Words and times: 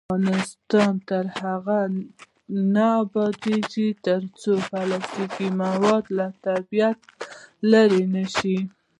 افغانستان 0.05 0.93
تر 1.09 1.25
هغو 1.39 1.81
نه 2.73 2.87
ابادیږي، 3.03 3.87
ترڅو 4.05 4.51
پلاستیکي 4.69 5.47
مواد 5.61 6.03
له 6.17 6.27
طبیعت 6.45 6.99
لرې 7.71 8.03
نشي. 8.15 8.57